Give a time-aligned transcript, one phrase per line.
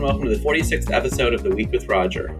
[0.00, 2.34] and welcome to the 46th episode of The Week with Roger,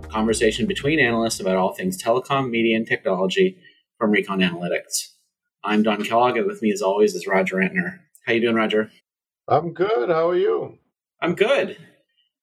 [0.00, 3.58] a conversation between analysts about all things telecom, media, and technology
[3.98, 5.08] from Recon Analytics.
[5.64, 7.98] I'm Don Kellogg, and with me, as always, is Roger Entner.
[8.26, 8.92] How you doing, Roger?
[9.48, 10.08] I'm good.
[10.08, 10.78] How are you?
[11.20, 11.78] I'm good.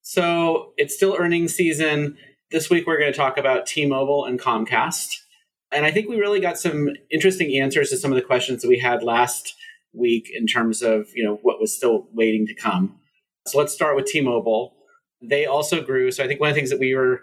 [0.01, 2.17] So it's still earnings season.
[2.51, 5.13] This week, we're going to talk about T-Mobile and Comcast,
[5.71, 8.67] and I think we really got some interesting answers to some of the questions that
[8.67, 9.53] we had last
[9.93, 12.99] week in terms of you know what was still waiting to come.
[13.49, 14.73] So let's start with T-Mobile.
[15.21, 16.11] They also grew.
[16.11, 17.21] So I think one of the things that we were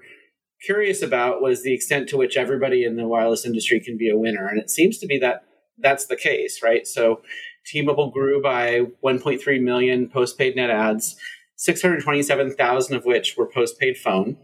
[0.65, 4.17] curious about was the extent to which everybody in the wireless industry can be a
[4.17, 4.47] winner.
[4.47, 5.45] And it seems to be that
[5.79, 6.87] that's the case, right?
[6.87, 7.21] So
[7.67, 11.17] T-Mobile grew by 1.3 million postpaid net adds,
[11.57, 14.37] 627,000 of which were postpaid phone,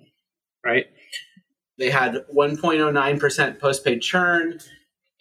[0.65, 0.87] right?
[1.79, 4.59] They had 1.09% postpaid churn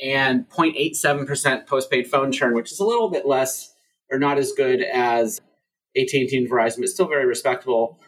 [0.01, 3.73] and 0.87% postpaid phone churn, which is a little bit less
[4.11, 5.39] or not as good as
[5.97, 7.99] AT&T and Verizon, but still very respectable.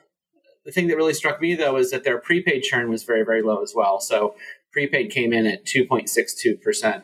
[0.66, 3.42] The thing that really struck me though is that their prepaid churn was very, very
[3.42, 4.00] low as well.
[4.00, 4.36] So
[4.72, 7.04] prepaid came in at 2.62%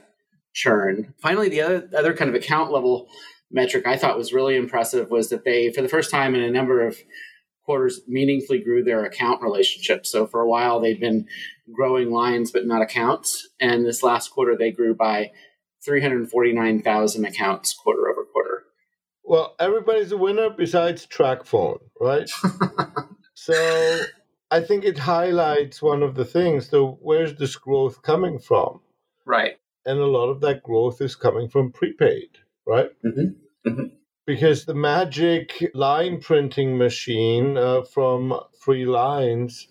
[0.54, 1.14] churn.
[1.22, 3.08] Finally, the other, other kind of account level
[3.52, 6.52] metric I thought was really impressive was that they, for the first time in a
[6.52, 6.98] number of
[7.64, 10.12] quarters, meaningfully grew their account relationships.
[10.12, 11.28] So for a while, they'd been
[11.74, 13.48] growing lines but not accounts.
[13.60, 15.32] And this last quarter, they grew by
[15.84, 18.47] 349,000 accounts quarter over quarter.
[19.28, 22.30] Well, everybody's a winner besides TracFone, right?
[23.34, 24.00] so
[24.50, 26.70] I think it highlights one of the things.
[26.70, 28.80] So, where's this growth coming from?
[29.26, 29.58] Right.
[29.86, 32.90] And a lot of that growth is coming from prepaid, right?
[33.06, 33.70] Mm-hmm.
[33.70, 33.96] Mm-hmm.
[34.26, 39.68] Because the magic line printing machine uh, from free lines,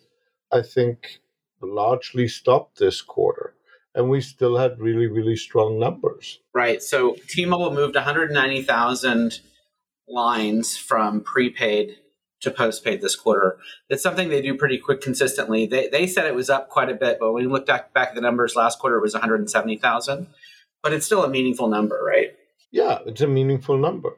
[0.53, 1.21] I think,
[1.62, 3.56] largely stopped this quarter
[3.97, 6.39] and we still had really, really strong numbers.
[6.55, 6.83] Right.
[6.83, 9.41] So T-Mobile moved 190,000
[10.06, 11.97] lines from prepaid
[12.43, 13.59] to postpaid this quarter.
[13.88, 15.66] It's something they do pretty quick consistently.
[15.66, 18.10] They, they said it was up quite a bit, but when we looked back, back
[18.10, 20.26] at the numbers last quarter, it was 170,000.
[20.82, 22.37] But it's still a meaningful number, right?
[22.71, 24.10] Yeah, it's a meaningful number.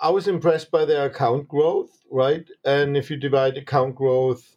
[0.00, 2.48] I was impressed by their account growth, right?
[2.64, 4.56] And if you divide account growth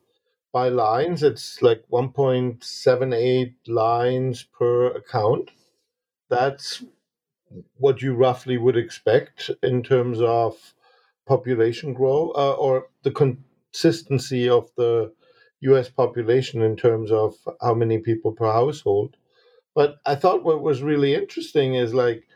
[0.54, 5.52] by lines, it's like 1.78 lines per account.
[6.30, 6.84] That's
[7.78, 10.56] what you roughly would expect in terms of
[11.28, 15.12] population growth uh, or the consistency of the
[15.62, 19.16] US population in terms of how many people per household.
[19.76, 22.28] But I thought what was really interesting is like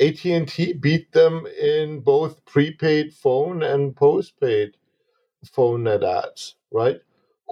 [0.00, 4.76] AT&T beat them in both prepaid phone and postpaid
[5.52, 7.00] phone net adds, right?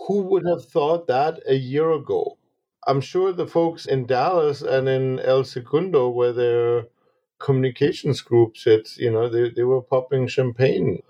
[0.06, 2.38] Who would have thought that a year ago?
[2.86, 6.86] I'm sure the folks in Dallas and in El Segundo, where their
[7.40, 11.02] communications group sits, you know, they, they were popping champagne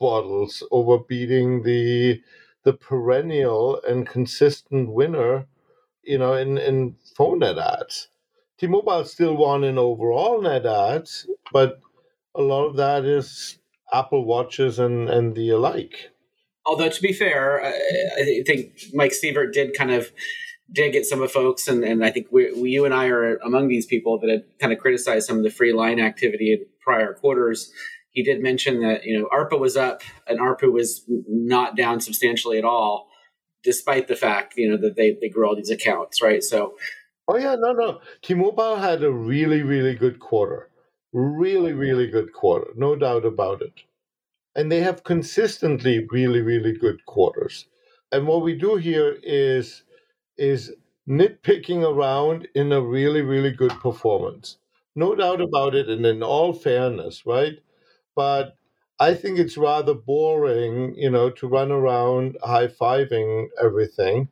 [0.00, 2.22] bottles over beating the
[2.64, 5.46] the perennial and consistent winner,
[6.04, 8.08] you know, in, in phone net adds.
[8.58, 11.80] T-Mobile still won in overall net adds, but
[12.34, 13.58] a lot of that is
[13.92, 16.10] Apple Watches and, and the alike.
[16.66, 20.10] Although to be fair, I think Mike Sievert did kind of
[20.72, 23.36] dig at some of folks, and, and I think we, we, you and I are
[23.36, 26.66] among these people that had kind of criticized some of the free line activity in
[26.80, 27.70] prior quarters.
[28.10, 32.58] He did mention that you know ARPA was up and ARPU was not down substantially
[32.58, 33.08] at all,
[33.62, 36.42] despite the fact you know that they they grew all these accounts, right?
[36.42, 36.76] So,
[37.28, 40.70] oh yeah, no, no, T-Mobile had a really really good quarter,
[41.12, 43.82] really really good quarter, no doubt about it
[44.56, 47.66] and they have consistently really really good quarters.
[48.12, 49.82] And what we do here is
[50.38, 50.72] is
[51.08, 54.58] nitpicking around in a really really good performance.
[54.96, 57.58] No doubt about it and in all fairness right?
[58.16, 58.56] But
[59.00, 64.28] i think it's rather boring you know to run around high-fiving everything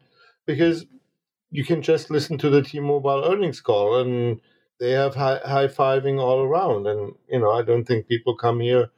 [0.47, 0.87] because
[1.51, 4.41] you can just listen to the t-mobile earnings call and
[4.81, 6.87] they have high fiving all around.
[6.87, 8.91] And you know i don't think people come here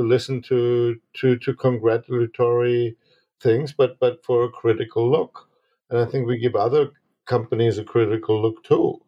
[0.00, 2.96] to listen to to to congratulatory
[3.40, 5.48] things, but but for a critical look.
[5.90, 6.90] And I think we give other
[7.26, 9.00] companies a critical look too.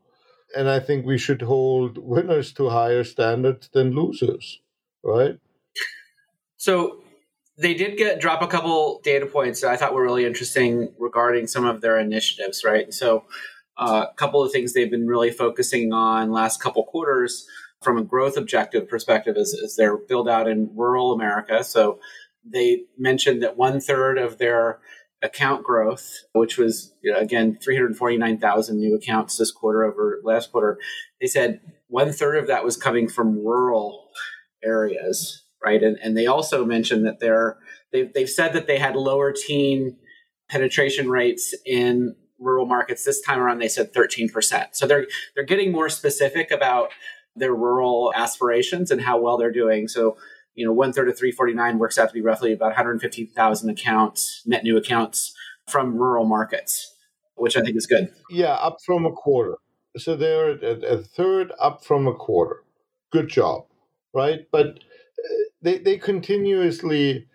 [0.54, 4.60] And I think we should hold winners to higher standards than losers,
[5.02, 5.38] right?
[6.58, 7.02] So
[7.56, 11.46] they did get drop a couple data points that I thought were really interesting regarding
[11.46, 12.92] some of their initiatives, right?
[12.92, 13.24] So
[13.78, 17.46] uh, a couple of things they've been really focusing on last couple quarters
[17.82, 21.64] from a growth objective perspective is, is their build out in rural America.
[21.64, 21.98] So
[22.44, 24.80] they mentioned that one third of their
[25.22, 30.78] account growth, which was you know, again 349,000 new accounts this quarter over last quarter,
[31.20, 34.08] they said one third of that was coming from rural
[34.64, 35.82] areas, right?
[35.82, 37.58] And, and they also mentioned that their
[37.92, 39.96] They've, they've said that they had lower teen
[40.48, 43.04] penetration rates in rural markets.
[43.04, 44.68] This time around, they said 13%.
[44.72, 46.90] So they're, they're getting more specific about
[47.36, 49.88] their rural aspirations and how well they're doing.
[49.88, 50.16] So,
[50.54, 54.64] you know, one third of 349 works out to be roughly about 150,000 accounts, net
[54.64, 55.34] new accounts
[55.68, 56.94] from rural markets,
[57.36, 58.10] which I think is good.
[58.30, 59.56] Yeah, up from a quarter.
[59.96, 62.62] So they're a, a third up from a quarter.
[63.10, 63.66] Good job,
[64.14, 64.46] right?
[64.50, 67.26] But uh, they, they continuously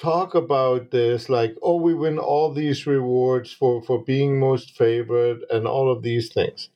[0.00, 5.40] talk about this like oh we win all these rewards for for being most favored
[5.50, 6.68] and all of these things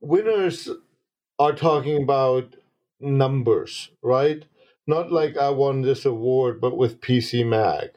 [0.00, 0.68] winners
[1.38, 2.56] are talking about
[3.00, 4.44] numbers right?
[4.86, 7.90] Not like i won this award but with pc mag.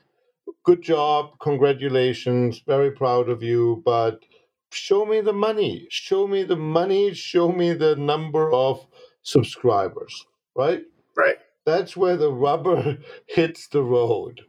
[0.65, 4.23] Good job congratulations very proud of you but
[4.71, 8.85] show me the money show me the money show me the number of
[9.23, 10.25] subscribers
[10.55, 10.83] right?
[11.17, 11.37] Right.
[11.65, 12.97] That's where the rubber
[13.27, 14.41] hits the road.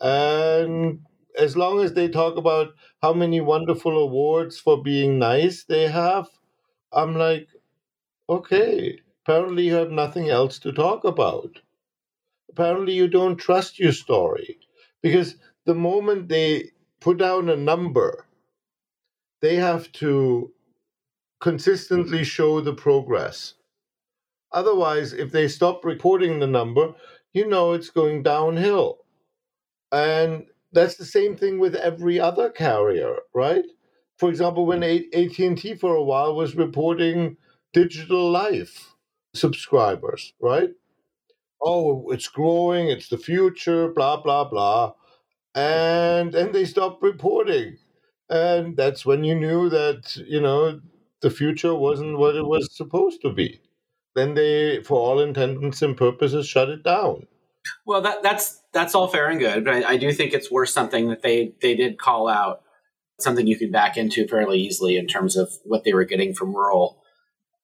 [0.00, 1.00] And
[1.38, 2.68] as long as they talk about
[3.02, 6.28] how many wonderful awards for being nice they have,
[6.92, 7.48] I'm like,
[8.28, 11.60] okay, apparently you have nothing else to talk about.
[12.50, 14.58] Apparently you don't trust your story.
[15.02, 15.36] Because
[15.66, 18.26] the moment they put down a number,
[19.40, 20.52] they have to
[21.40, 23.54] consistently show the progress.
[24.52, 26.94] Otherwise, if they stop reporting the number,
[27.32, 28.98] you know it's going downhill.
[29.92, 33.64] And that's the same thing with every other carrier, right?
[34.18, 37.36] For example, when AT&T for a while was reporting
[37.72, 38.94] digital life
[39.34, 40.70] subscribers, right?
[41.62, 44.92] Oh, it's growing, it's the future, blah blah blah.
[45.54, 47.78] And then they stopped reporting.
[48.30, 50.80] And that's when you knew that, you know,
[51.22, 53.60] the future wasn't what it was supposed to be
[54.18, 57.26] then they, for all intents and purposes, shut it down.
[57.86, 60.70] Well, that, that's that's all fair and good, but I, I, do think it's worth
[60.70, 62.62] something that they they did call out
[63.18, 66.54] something you could back into fairly easily in terms of what they were getting from
[66.54, 67.02] rural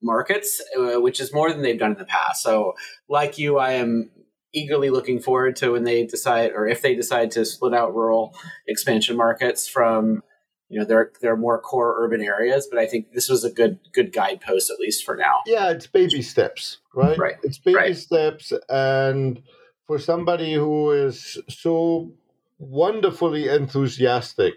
[0.03, 2.43] markets, uh, which is more than they've done in the past.
[2.43, 2.75] So,
[3.09, 4.11] like you, I am
[4.53, 8.37] eagerly looking forward to when they decide, or if they decide to split out rural
[8.67, 10.23] expansion markets from
[10.69, 13.51] you know their there are more core urban areas but i think this was a
[13.51, 17.77] good good guidepost at least for now yeah it's baby steps right right it's baby
[17.77, 17.97] right.
[17.97, 19.43] steps and
[19.87, 22.11] for somebody who is so
[22.59, 24.55] wonderfully enthusiastic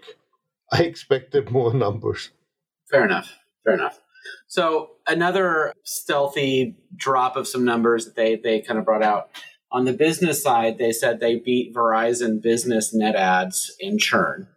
[0.72, 2.30] i expected more numbers.
[2.90, 3.34] Fair enough.
[3.64, 4.00] Fair enough.
[4.46, 9.30] So another stealthy drop of some numbers that they they kind of brought out.
[9.70, 14.48] On the business side they said they beat verizon business net adds in churn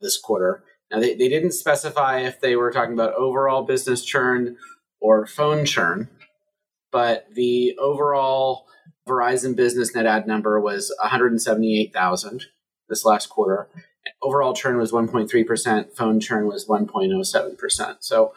[0.00, 0.64] this quarter.
[0.90, 4.56] Now, they, they didn't specify if they were talking about overall business churn
[5.00, 6.08] or phone churn,
[6.90, 8.66] but the overall
[9.08, 12.44] Verizon business net add number was 178,000
[12.88, 13.68] this last quarter.
[14.22, 17.96] Overall churn was 1.3%, phone churn was 1.07%.
[18.00, 18.34] So,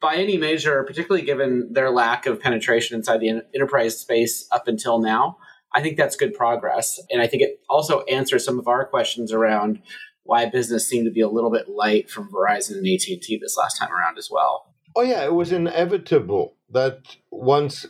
[0.00, 4.98] by any measure, particularly given their lack of penetration inside the enterprise space up until
[4.98, 5.38] now,
[5.72, 7.00] I think that's good progress.
[7.08, 9.80] And I think it also answers some of our questions around
[10.24, 13.78] why business seemed to be a little bit light from Verizon and AT&T this last
[13.78, 14.74] time around as well.
[14.94, 17.86] Oh yeah, it was inevitable that once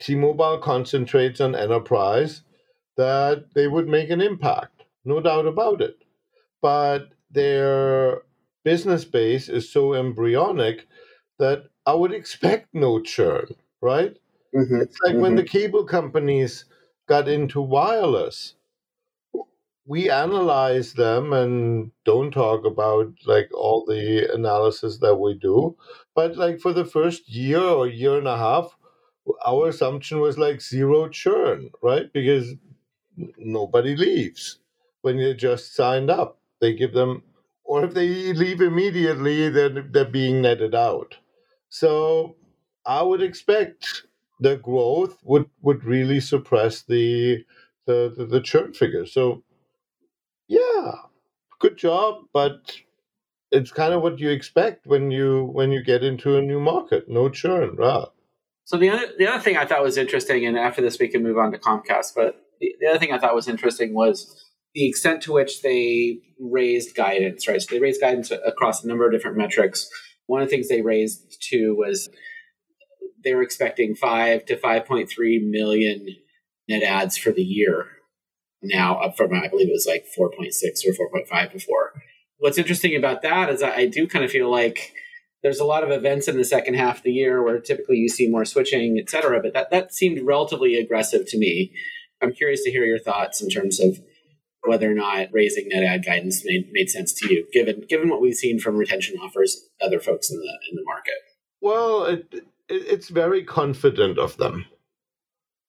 [0.00, 2.42] T-Mobile concentrates on enterprise
[2.96, 4.84] that they would make an impact.
[5.04, 5.98] No doubt about it.
[6.60, 8.22] But their
[8.64, 10.86] business base is so embryonic
[11.38, 13.48] that I would expect no churn,
[13.80, 14.16] right?
[14.54, 14.80] Mm-hmm.
[14.80, 15.22] It's like mm-hmm.
[15.22, 16.64] when the cable companies
[17.06, 18.54] got into wireless
[19.88, 25.74] we analyze them and don't talk about like all the analysis that we do
[26.14, 28.76] but like for the first year or year and a half
[29.46, 32.54] our assumption was like zero churn right because
[33.38, 34.58] nobody leaves
[35.00, 37.22] when they just signed up they give them
[37.64, 41.16] or if they leave immediately then they're being netted out
[41.68, 42.36] so
[42.86, 44.04] i would expect
[44.40, 47.44] the growth would would really suppress the
[47.86, 49.42] the, the, the churn figure so
[50.48, 50.92] yeah,
[51.58, 52.72] good job, but
[53.52, 57.08] it's kind of what you expect when you when you get into a new market.
[57.08, 58.08] No churn, right?
[58.64, 61.22] So the other the other thing I thought was interesting, and after this we can
[61.22, 62.14] move on to Comcast.
[62.16, 64.42] But the, the other thing I thought was interesting was
[64.74, 67.48] the extent to which they raised guidance.
[67.48, 69.88] Right, so they raised guidance across a number of different metrics.
[70.26, 72.10] One of the things they raised too was
[73.24, 76.06] they were expecting five to five point three million
[76.68, 77.86] net adds for the year
[78.62, 80.52] now up from I believe it was like 4.6
[80.86, 81.92] or 4.5 before.
[82.38, 84.92] What's interesting about that is I do kind of feel like
[85.42, 88.08] there's a lot of events in the second half of the year where typically you
[88.08, 89.40] see more switching, et cetera.
[89.40, 91.72] But that, that seemed relatively aggressive to me.
[92.20, 94.00] I'm curious to hear your thoughts in terms of
[94.68, 98.20] whether or not raising net add guidance made, made sense to you, given given what
[98.20, 101.14] we've seen from retention offers other folks in the in the market.
[101.60, 104.66] Well, it, it it's very confident of them.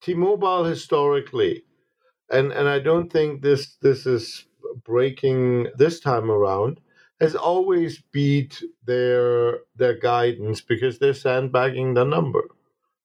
[0.01, 1.63] T-Mobile historically,
[2.29, 4.45] and and I don't think this this is
[4.85, 6.79] breaking this time around,
[7.19, 12.43] has always beat their their guidance because they're sandbagging the number,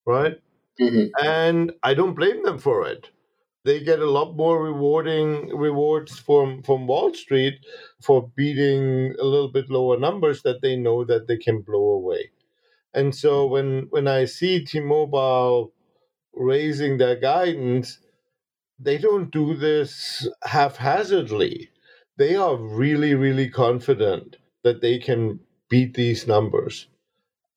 [0.07, 0.41] right?
[0.81, 1.25] Mm-hmm.
[1.25, 3.11] And I don't blame them for it
[3.65, 7.55] they get a lot more rewarding rewards from from Wall Street
[8.03, 12.31] for beating a little bit lower numbers that they know that they can blow away.
[12.95, 15.73] And so when when I see T-Mobile
[16.35, 17.99] raising their guidance,
[18.79, 21.71] they don't do this haphazardly.
[22.19, 26.89] They are really really confident that they can beat these numbers.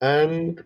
[0.01, 0.63] And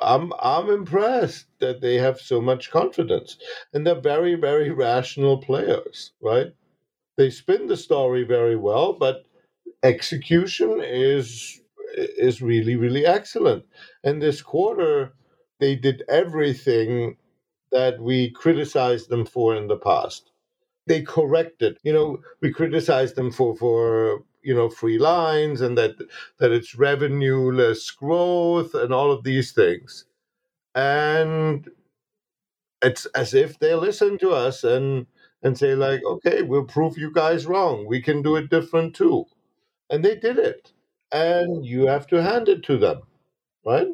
[0.00, 3.36] I'm I'm impressed that they have so much confidence,
[3.72, 6.52] and they're very very rational players, right?
[7.16, 9.24] They spin the story very well, but
[9.82, 11.60] execution is
[11.96, 13.64] is really really excellent.
[14.04, 15.14] And this quarter,
[15.60, 17.16] they did everything
[17.72, 20.30] that we criticized them for in the past.
[20.86, 21.78] They corrected.
[21.82, 25.96] You know, we criticized them for for you know free lines and that
[26.38, 30.04] that it's revenue-less growth and all of these things.
[30.74, 31.70] And
[32.82, 35.06] it's as if they listen to us and
[35.42, 37.86] and say like okay we'll prove you guys wrong.
[37.86, 39.26] We can do it different too.
[39.90, 40.72] And they did it.
[41.12, 43.02] And you have to hand it to them
[43.64, 43.88] right?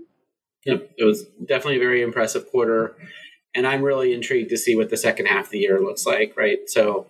[0.65, 0.91] Yep.
[0.97, 2.97] It was definitely a very impressive quarter.
[3.55, 6.37] And i'm really intrigued to see what the second half of the year looks like
[6.37, 6.59] right?
[6.69, 7.07] So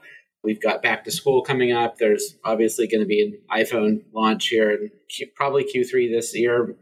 [0.49, 1.99] We've got back to school coming up.
[1.99, 6.75] There's obviously going to be an iPhone launch here in Q, probably Q3 this year,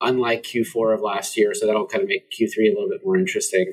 [0.00, 1.52] unlike Q4 of last year.
[1.52, 3.72] So that'll kind of make Q3 a little bit more interesting.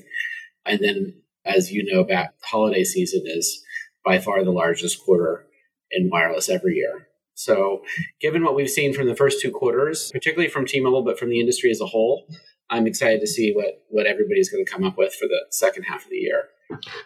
[0.65, 3.63] And then, as you know, back holiday season is
[4.03, 5.45] by far the largest quarter
[5.91, 7.07] in wireless every year.
[7.35, 7.83] So,
[8.19, 11.39] given what we've seen from the first two quarters, particularly from T-Mobile, but from the
[11.39, 12.25] industry as a whole,
[12.71, 15.83] I'm excited to see what what everybody's going to come up with for the second
[15.83, 16.45] half of the year.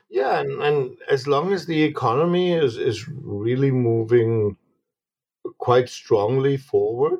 [0.10, 4.58] Yeah, and, and as long as the economy is, is really moving
[5.58, 7.20] quite strongly forward,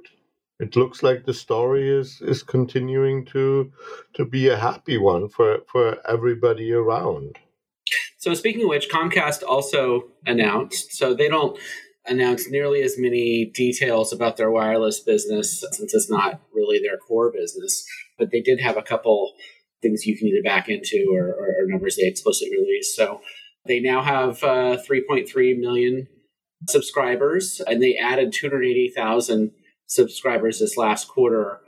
[0.60, 3.72] it looks like the story is, is continuing to
[4.14, 7.38] to be a happy one for, for everybody around.
[8.18, 11.58] So speaking of which, Comcast also announced, so they don't
[12.06, 17.32] announce nearly as many details about their wireless business since it's not really their core
[17.32, 17.86] business,
[18.18, 19.34] but they did have a couple
[19.82, 22.96] things you can either back into or, or, or numbers they explicitly release.
[22.96, 23.22] So
[23.66, 26.08] they now have uh, 3.3 million
[26.68, 29.52] subscribers, and they added 280,000
[29.88, 31.60] subscribers this last quarter.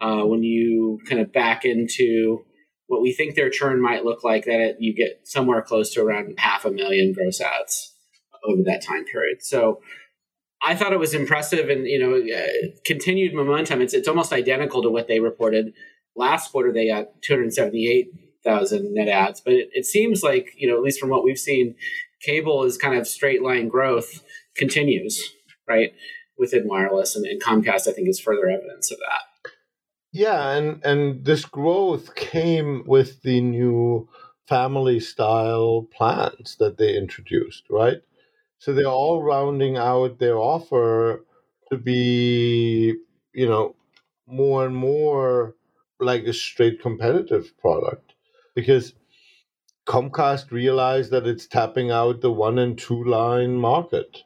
[0.00, 2.44] Uh, when you kind of back into
[2.86, 6.02] what we think their churn might look like, that it, you get somewhere close to
[6.02, 7.92] around half a million gross adds
[8.44, 9.38] over that time period.
[9.42, 9.80] So
[10.62, 13.80] I thought it was impressive and you know uh, continued momentum.
[13.80, 15.72] It's it's almost identical to what they reported
[16.16, 20.82] last quarter they got 278,000 net adds, but it, it, seems like, you know, at
[20.82, 21.74] least from what we've seen,
[22.20, 24.22] cable is kind of straight line growth
[24.56, 25.32] continues,
[25.68, 25.92] right?
[26.38, 29.52] Within wireless and, and Comcast, I think is further evidence of that.
[30.12, 34.08] Yeah, and and this growth came with the new
[34.48, 37.98] family style plans that they introduced, right?
[38.58, 41.24] So they're all rounding out their offer
[41.70, 42.96] to be,
[43.32, 43.76] you know,
[44.26, 45.54] more and more
[46.00, 48.14] like a straight competitive product
[48.54, 48.94] because
[49.86, 54.18] Comcast realized that it's tapping out the one and two line market.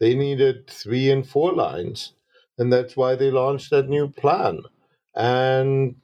[0.00, 2.14] They needed three and four lines,
[2.58, 4.62] and that's why they launched that new plan.
[5.14, 5.96] And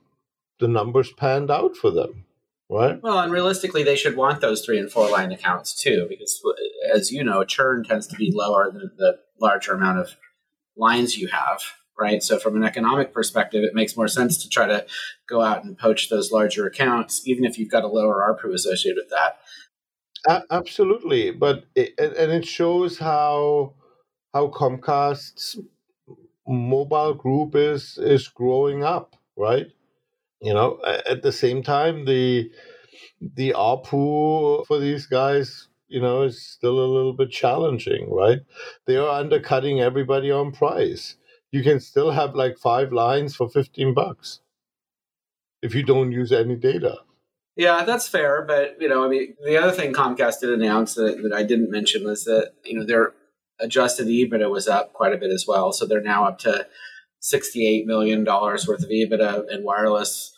[0.60, 2.24] the numbers panned out for them,
[2.70, 3.02] right?
[3.02, 6.40] Well, and realistically, they should want those three and four line accounts too, because
[6.94, 10.16] as you know, churn tends to be lower than the larger amount of
[10.76, 11.62] lines you have
[11.98, 12.22] right?
[12.22, 14.86] So from an economic perspective, it makes more sense to try to
[15.28, 18.96] go out and poach those larger accounts, even if you've got a lower ARPU associated
[18.96, 19.38] with that.
[20.28, 23.74] Uh, absolutely, but it, and it shows how
[24.32, 25.58] how Comcast's
[26.46, 29.66] mobile group is is growing up, right?
[30.40, 32.50] You know, at the same time, the
[33.20, 38.38] the ARPU for these guys, you know, is still a little bit challenging, right?
[38.86, 41.16] They are undercutting everybody on price
[41.52, 44.40] you can still have like five lines for 15 bucks
[45.62, 46.98] if you don't use any data.
[47.54, 48.42] Yeah, that's fair.
[48.42, 51.70] But, you know, I mean, the other thing Comcast did announce that, that I didn't
[51.70, 53.12] mention was that, you know, their
[53.60, 55.72] adjusted EBITDA was up quite a bit as well.
[55.72, 56.66] So they're now up to
[57.22, 60.34] $68 million worth of EBITDA in wireless.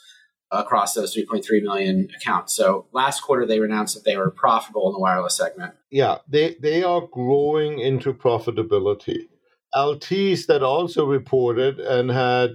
[0.51, 2.55] across those 3.3 million accounts.
[2.55, 5.75] So last quarter, they announced that they were profitable in the wireless segment.
[5.91, 9.29] Yeah, they, they are growing into profitability.
[9.75, 12.51] Altice that also reported and had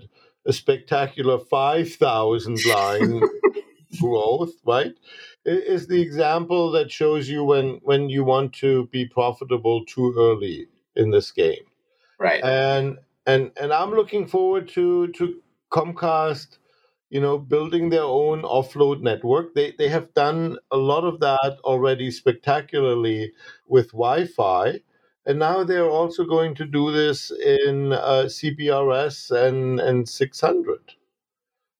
[0.46, 3.22] a spectacular 5,000 line
[4.00, 4.94] growth, right?
[5.46, 10.68] Is the example that shows you when, when you want to be profitable too early
[10.96, 11.64] in this game.
[12.20, 12.44] Right.
[12.44, 16.58] And and and I'm looking forward to to Comcast
[17.10, 19.56] you know, building their own offload network.
[19.56, 23.34] They they have done a lot of that already spectacularly
[23.68, 24.80] with Wi-Fi,
[25.30, 30.96] and now they're also going to do this in uh, CBRS and and 600.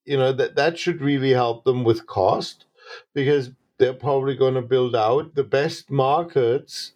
[0.04, 2.66] You know that that should really help them with cost
[3.14, 6.92] because they're probably going to build out the best markets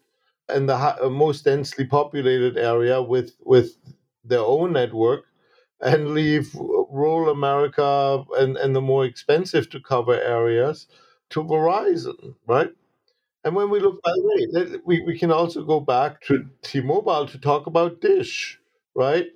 [0.49, 3.77] and the uh, most densely populated area with with
[4.25, 5.25] their own network
[5.81, 10.87] and leave rural America and, and the more expensive to cover areas
[11.31, 12.73] to Verizon, right?
[13.45, 16.81] And when we look, by the way, we, we can also go back to T
[16.81, 18.59] Mobile to talk about Dish,
[18.95, 19.27] right?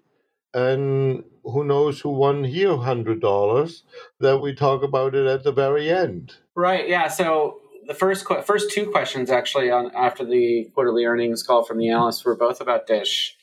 [0.54, 3.82] And who knows who won here $100
[4.20, 6.34] that we talk about it at the very end.
[6.56, 6.88] Right.
[6.88, 7.08] Yeah.
[7.08, 11.88] So the first first two questions actually on after the quarterly earnings call from the
[11.90, 13.36] analysts were both about Dish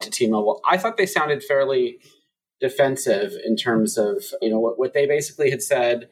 [0.00, 0.60] to T-Mobile.
[0.68, 1.98] I thought they sounded fairly
[2.60, 6.08] defensive in terms of you know what, what they basically had said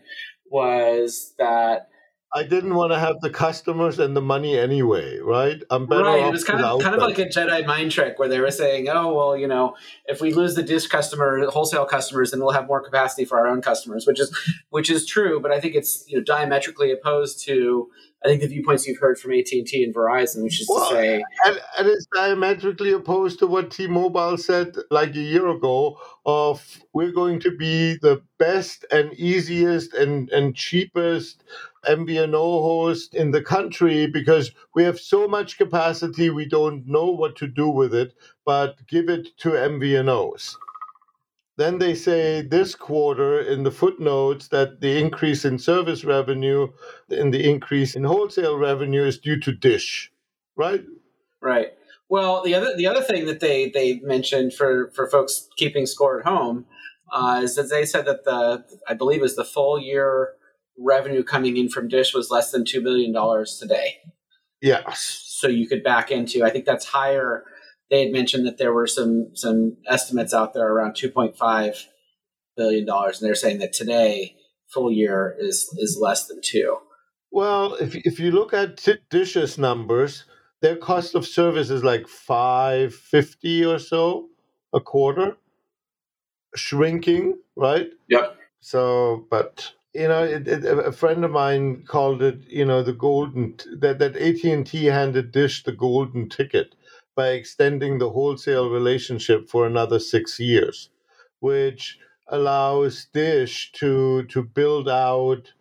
[0.50, 1.88] was that
[2.36, 5.62] I didn't want to have the customers and the money anyway, right?
[5.70, 6.26] I'm better right.
[6.26, 8.90] It was kind of kind of like a Jedi mind trick where they were saying,
[8.90, 9.74] "Oh, well, you know,
[10.04, 13.46] if we lose the Dish customer, wholesale customers, then we'll have more capacity for our
[13.46, 14.36] own customers," which is
[14.68, 15.40] which is true.
[15.40, 17.88] But I think it's you know diametrically opposed to
[18.26, 20.88] I think the viewpoints you've heard from AT and T and Verizon, which is well,
[20.88, 25.96] to say, and, and, it's diametrically opposed to what T-Mobile said like a year ago.
[26.24, 31.44] Of we're going to be the best and easiest and and cheapest
[31.88, 37.36] MVNO host in the country because we have so much capacity we don't know what
[37.36, 38.12] to do with it,
[38.44, 40.56] but give it to MVNOs.
[41.56, 46.68] Then they say this quarter in the footnotes that the increase in service revenue
[47.08, 50.12] and the increase in wholesale revenue is due to Dish,
[50.54, 50.84] right?
[51.40, 51.72] Right.
[52.08, 56.20] Well, the other the other thing that they they mentioned for for folks keeping score
[56.20, 56.66] at home
[57.10, 60.34] uh, is that they said that the I believe is the full year
[60.78, 63.96] revenue coming in from Dish was less than two billion dollars today.
[64.60, 65.22] Yes.
[65.26, 66.44] So you could back into.
[66.44, 67.44] I think that's higher
[67.90, 71.86] they had mentioned that there were some some estimates out there around 2.5
[72.56, 74.36] billion dollars, and they're saying that today
[74.68, 76.78] full year is is less than two.
[77.30, 80.24] Well, if if you look at Dish's numbers,
[80.60, 84.28] their cost of service is like five fifty or so
[84.72, 85.36] a quarter,
[86.54, 87.90] shrinking, right?
[88.08, 88.36] Yep.
[88.60, 92.92] So, but you know, it, it, a friend of mine called it, you know, the
[92.92, 96.74] golden that that AT and T handed Dish the golden ticket
[97.16, 100.90] by extending the wholesale relationship for another six years,
[101.40, 101.98] which
[102.28, 105.52] allows Dish to to build out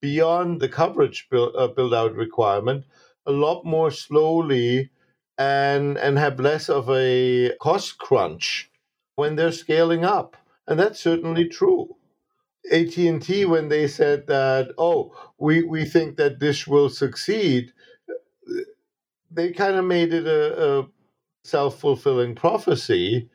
[0.00, 2.84] beyond the coverage build, uh, build out requirement
[3.26, 4.90] a lot more slowly
[5.38, 8.70] and and have less of a cost crunch
[9.16, 10.36] when they're scaling up.
[10.66, 11.96] And that's certainly true.
[12.72, 17.72] AT&T when they said that oh we we think that Dish will succeed
[19.30, 20.88] they kind of made it a, a
[21.44, 23.28] self fulfilling prophecy.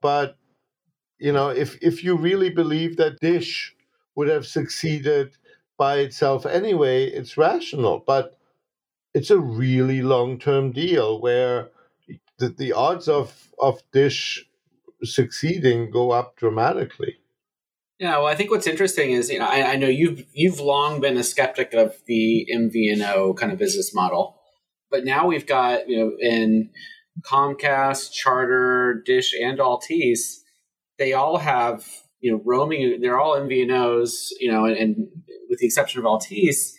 [0.00, 0.36] But
[1.18, 3.74] you know, if if you really believe that Dish
[4.14, 5.36] would have succeeded
[5.78, 8.02] by itself anyway, it's rational.
[8.06, 8.38] But
[9.14, 11.70] it's a really long term deal where
[12.38, 14.46] the, the odds of of Dish
[15.02, 17.16] succeeding go up dramatically.
[17.98, 21.00] Yeah, well, I think what's interesting is, you know, I, I, know you've you've long
[21.00, 24.38] been a skeptic of the MVNO kind of business model,
[24.90, 26.68] but now we've got, you know, in
[27.22, 30.40] Comcast, Charter, Dish, and Altice,
[30.98, 31.86] they all have
[32.20, 33.00] you know roaming.
[33.00, 35.08] They're all MVNOs, you know, and, and
[35.48, 36.72] with the exception of Altice,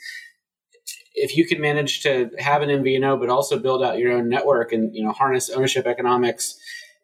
[1.13, 4.71] if you can manage to have an MVNO but also build out your own network
[4.71, 6.58] and you know harness ownership economics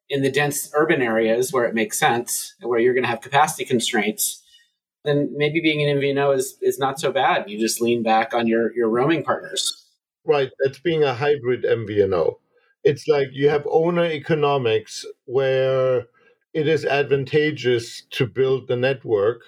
[0.09, 3.65] in the dense urban areas where it makes sense, where you're going to have capacity
[3.65, 4.43] constraints,
[5.03, 7.49] then maybe being an MVNO is is not so bad.
[7.49, 9.79] You just lean back on your your roaming partners.
[10.25, 12.35] Right, it's being a hybrid MVNO
[12.83, 16.07] it's like you have owner economics where
[16.53, 19.41] it is advantageous to build the network,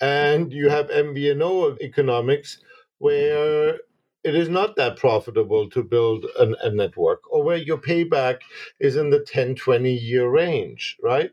[0.00, 2.58] and you have MVNO economics
[2.98, 3.78] where
[4.24, 8.38] it is not that profitable to build an, a network or where your payback
[8.80, 11.30] is in the 10 20 year range right?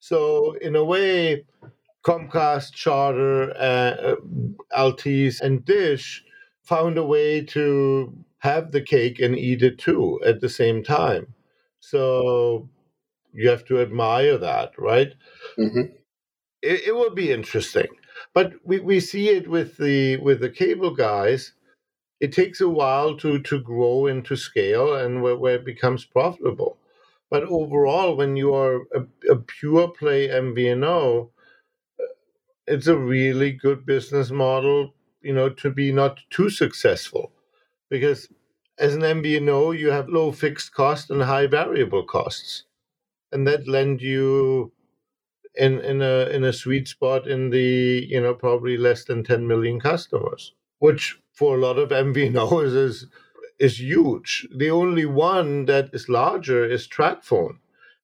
[0.00, 1.44] So in a way
[2.04, 4.16] Comcast, Charter, uh,
[4.76, 6.24] Altice, and Dish
[6.62, 11.32] found a way to have the cake and eat it too at the same time.
[11.78, 12.68] So
[13.32, 15.12] you have to admire that, right?
[15.58, 15.94] Mm-hmm.
[16.62, 17.86] It, it will be interesting,
[18.34, 21.52] but we, we see it with the with the cable guys.
[22.20, 26.78] It takes a while to to grow into scale and where, where it becomes profitable.
[27.30, 31.30] But overall, when you are a, a pure play MVNO,
[32.66, 37.32] it's a really good business model, you know, to be not too successful.
[37.92, 38.30] Because
[38.78, 42.64] as an MVNO, you have low fixed costs and high variable costs.
[43.30, 44.72] And that lend you
[45.54, 49.46] in, in a in a sweet spot in the, you know, probably less than 10
[49.46, 53.08] million customers, which for a lot of MVNOs is
[53.58, 54.48] is huge.
[54.56, 57.58] The only one that is larger is TracFone,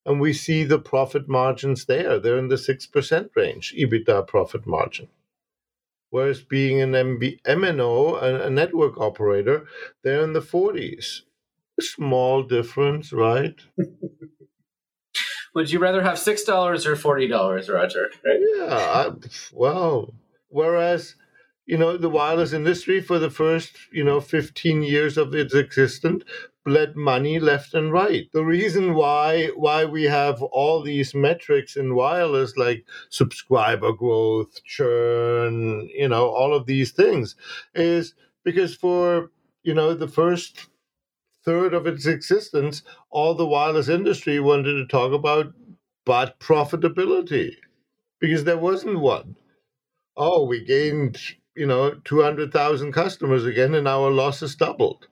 [0.05, 2.21] And we see the profit margins there.
[2.21, 5.09] They're in the 6% range, EBITDA profit margin.
[6.11, 9.67] Whereas being an MB, MNO, a, a network operator,
[10.03, 11.23] they're in the 40s.
[11.79, 13.55] A small difference, right?
[15.55, 18.11] Would you rather have $6 or $40, Roger?
[18.25, 18.41] Right?
[18.57, 19.11] Yeah, I,
[19.53, 20.15] well,
[20.49, 21.15] whereas
[21.69, 26.25] you know, the wireless industry for the first, you know, 15 years of its existence
[26.65, 28.29] bled money left and right.
[28.33, 35.89] The reason why why we have all these metrics in wireless like subscriber growth, churn,
[35.95, 37.37] you know, all of these things
[37.75, 39.33] is because for,
[39.65, 40.69] you know, the first
[41.45, 45.53] third of its existence, all the wireless industry wanted to talk about
[46.07, 47.57] but profitability
[48.21, 49.37] because there wasn't one.
[50.17, 51.19] Oh, we gained
[51.59, 55.09] you know, 200,000 customers again and our losses doubled,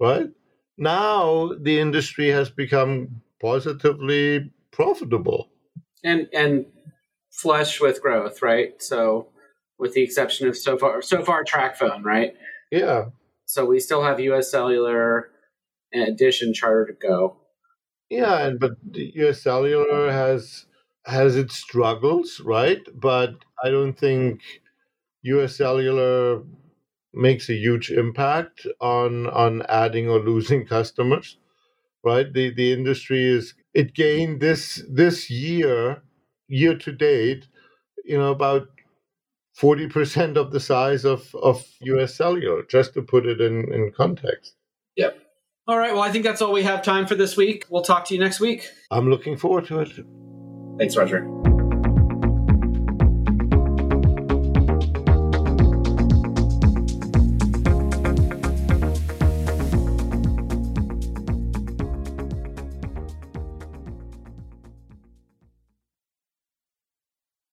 [0.00, 0.28] right?
[0.76, 5.50] Now the industry has become positively profitable.
[6.04, 6.66] And, and
[7.32, 8.80] flush with growth, right?
[8.80, 9.28] So
[9.78, 12.34] with the exception of so far, so far TracFone, right?
[12.70, 13.06] Yeah.
[13.46, 15.30] So we still have US Cellular
[15.92, 17.36] and Dish and Charter to go.
[18.10, 20.66] Yeah, and but US Cellular has
[21.04, 22.80] has its struggles, right?
[22.94, 24.40] But I don't think
[25.22, 26.42] US Cellular
[27.12, 31.38] makes a huge impact on on adding or losing customers
[32.04, 32.32] right?
[32.32, 36.02] The the industry is it gained this this year
[36.48, 37.46] year to date
[38.04, 38.68] you know about
[39.60, 44.54] 40% of the size of of US cellular just to put it in in context.
[44.96, 45.18] Yep.
[45.66, 47.66] All right well i think that's all we have time for this week.
[47.68, 48.70] We'll talk to you next week.
[48.90, 49.92] I'm looking forward to it.
[50.78, 51.57] Thanks roger